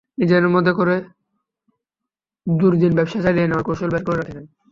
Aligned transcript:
নিজেদের 0.17 0.53
মতো 0.55 0.71
করে 0.79 0.95
দুর্দিনে 2.47 2.97
ব্যবসা 2.97 3.19
চালিয়ে 3.25 3.47
নেওয়ার 3.47 3.65
কৌশল 3.67 3.89
বের 3.93 4.03
করে 4.05 4.17
রাখছেন। 4.19 4.45